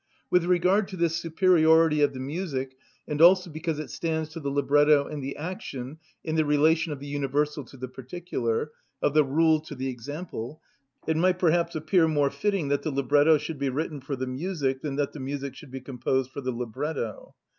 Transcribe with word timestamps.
With 0.31 0.45
regard 0.45 0.87
to 0.87 0.97
this 0.97 1.15
superiority 1.15 2.01
of 2.01 2.15
the 2.15 2.19
music, 2.19 2.73
and 3.07 3.21
also 3.21 3.51
because 3.51 3.77
it 3.77 3.91
stands 3.91 4.29
to 4.29 4.39
the 4.39 4.49
libretto 4.49 5.05
and 5.05 5.23
the 5.23 5.37
action 5.37 5.99
in 6.23 6.33
the 6.33 6.43
relation 6.43 6.91
of 6.91 6.99
the 6.99 7.05
universal 7.05 7.63
to 7.65 7.77
the 7.77 7.87
particular, 7.87 8.71
of 9.03 9.13
the 9.13 9.23
rule 9.23 9.59
to 9.59 9.75
the 9.75 9.89
example, 9.89 10.59
it 11.05 11.17
might 11.17 11.37
perhaps 11.37 11.75
appear 11.75 12.07
more 12.07 12.31
fitting 12.31 12.69
that 12.69 12.81
the 12.81 12.89
libretto 12.89 13.37
should 13.37 13.59
be 13.59 13.69
written 13.69 14.01
for 14.01 14.15
the 14.15 14.25
music 14.25 14.81
than 14.81 14.95
that 14.95 15.11
the 15.11 15.19
music 15.19 15.53
should 15.53 15.69
be 15.69 15.81
composed 15.81 16.31
for 16.31 16.41
the 16.41 16.51
libretto. 16.51 17.35